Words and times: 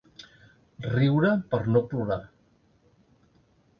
Riure 0.93 1.33
per 1.53 1.61
no 1.75 1.85
plorar. 1.93 2.19